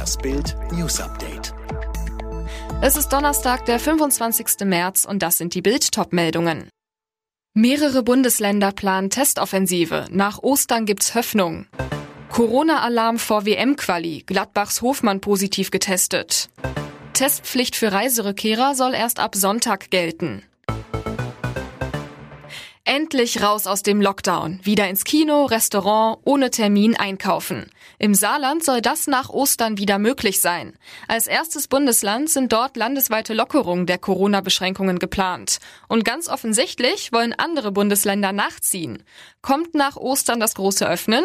[0.00, 1.52] Das Bild News Update.
[2.80, 4.64] Es ist Donnerstag, der 25.
[4.64, 6.70] März und das sind die Bild-Top-Meldungen.
[7.52, 10.06] Mehrere Bundesländer planen Testoffensive.
[10.10, 11.66] Nach Ostern gibt's Hoffnung.
[12.30, 14.22] Corona-Alarm vor WM-Quali.
[14.24, 16.48] Gladbachs Hofmann positiv getestet.
[17.12, 20.42] Testpflicht für Reiserückkehrer soll erst ab Sonntag gelten.
[22.92, 24.58] Endlich raus aus dem Lockdown.
[24.64, 27.70] Wieder ins Kino, Restaurant, ohne Termin einkaufen.
[28.00, 30.72] Im Saarland soll das nach Ostern wieder möglich sein.
[31.06, 35.60] Als erstes Bundesland sind dort landesweite Lockerungen der Corona-Beschränkungen geplant.
[35.86, 39.04] Und ganz offensichtlich wollen andere Bundesländer nachziehen.
[39.40, 41.22] Kommt nach Ostern das große Öffnen?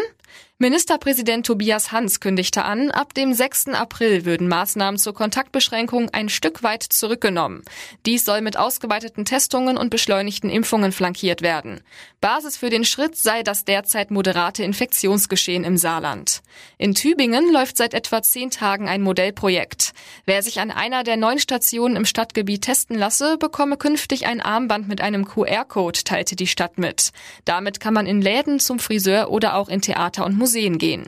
[0.58, 3.70] Ministerpräsident Tobias Hans kündigte an, ab dem 6.
[3.70, 7.64] April würden Maßnahmen zur Kontaktbeschränkung ein Stück weit zurückgenommen.
[8.06, 11.82] Dies soll mit ausgeweiteten Testungen und beschleunigten Impfungen flankiert werden.
[12.22, 16.42] Basis für den Schritt sei das derzeit moderate Infektionsgeschehen im Saarland.
[16.78, 19.92] In Tübingen läuft seit etwa zehn Tagen ein Modellprojekt.
[20.26, 24.88] Wer sich an einer der neun Stationen im Stadtgebiet testen lasse, bekomme künftig ein Armband
[24.88, 27.12] mit einem QR-Code, teilte die Stadt mit.
[27.44, 31.08] Damit kann man in Läden, zum Friseur oder auch in Theater und Museen gehen.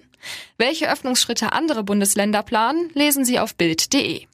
[0.57, 4.25] Welche Öffnungsschritte andere Bundesländer planen, lesen Sie auf Bild.de.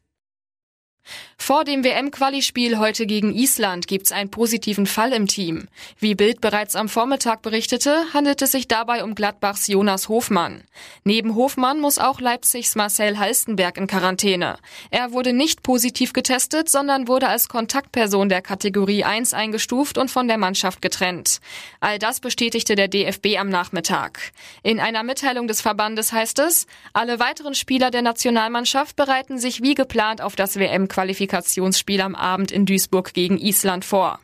[1.45, 5.67] Vor dem WM-Quali-Spiel heute gegen Island gibt es einen positiven Fall im Team.
[5.99, 10.63] Wie Bild bereits am Vormittag berichtete, handelt es sich dabei um Gladbachs Jonas Hofmann.
[11.03, 14.55] Neben Hofmann muss auch Leipzigs Marcel Halstenberg in Quarantäne.
[14.89, 20.29] Er wurde nicht positiv getestet, sondern wurde als Kontaktperson der Kategorie 1 eingestuft und von
[20.29, 21.41] der Mannschaft getrennt.
[21.81, 24.31] All das bestätigte der DFB am Nachmittag.
[24.63, 29.75] In einer Mitteilung des Verbandes heißt es, alle weiteren Spieler der Nationalmannschaft bereiten sich wie
[29.75, 34.19] geplant auf das WM-Qualifikationsspiel Qualifikationsspiel am Abend in Duisburg gegen Island vor.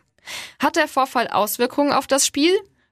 [0.59, 2.51] Hat der Vorfall Auswirkungen auf das Spiel?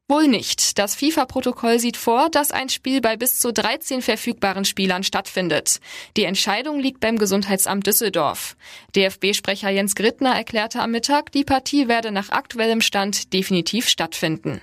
[0.09, 0.79] Wohl nicht.
[0.79, 5.79] Das FIFA-Protokoll sieht vor, dass ein Spiel bei bis zu 13 verfügbaren Spielern stattfindet.
[6.15, 8.55] Die Entscheidung liegt beim Gesundheitsamt Düsseldorf.
[8.95, 14.61] DFB-Sprecher Jens Grittner erklärte am Mittag, die Partie werde nach aktuellem Stand definitiv stattfinden.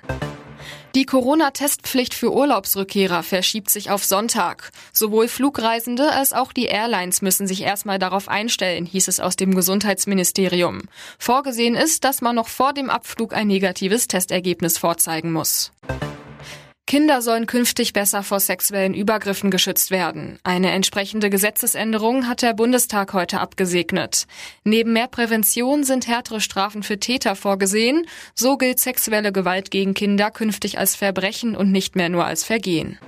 [0.94, 4.70] Die Corona-Testpflicht für Urlaubsrückkehrer verschiebt sich auf Sonntag.
[4.92, 9.56] Sowohl Flugreisende als auch die Airlines müssen sich erstmal darauf einstellen, hieß es aus dem
[9.56, 10.82] Gesundheitsministerium.
[11.18, 15.72] Vorgesehen ist, dass man noch vor dem Abflug ein negatives Testergebnis vorzeigen muss.
[16.94, 20.38] Kinder sollen künftig besser vor sexuellen Übergriffen geschützt werden.
[20.44, 24.28] Eine entsprechende Gesetzesänderung hat der Bundestag heute abgesegnet.
[24.62, 28.06] Neben mehr Prävention sind härtere Strafen für Täter vorgesehen.
[28.36, 33.00] So gilt sexuelle Gewalt gegen Kinder künftig als Verbrechen und nicht mehr nur als Vergehen.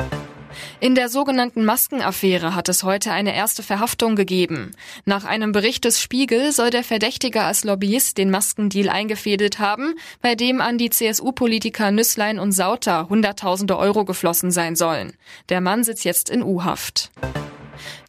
[0.81, 4.73] In der sogenannten Maskenaffäre hat es heute eine erste Verhaftung gegeben.
[5.05, 10.35] Nach einem Bericht des Spiegel soll der Verdächtige als Lobbyist den Maskendeal eingefädelt haben, bei
[10.35, 15.13] dem an die CSU-Politiker Nüsslein und Sauter Hunderttausende Euro geflossen sein sollen.
[15.49, 17.11] Der Mann sitzt jetzt in U-Haft.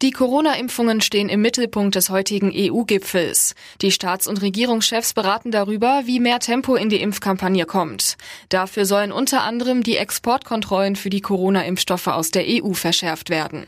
[0.02, 3.56] Die Corona-Impfungen stehen im Mittelpunkt des heutigen EU-Gipfels.
[3.82, 8.18] Die Staats- und Regierungschefs beraten darüber, wie mehr Tempo in die Impfkampagne kommt.
[8.50, 13.68] Dafür sollen unter anderem die Exportkontrollen für die Corona-Impfstoffe aus der EU verschärft werden.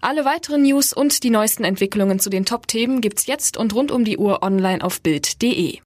[0.00, 4.04] Alle weiteren News und die neuesten Entwicklungen zu den Top-Themen gibt's jetzt und rund um
[4.04, 5.78] die Uhr online auf Bild.de.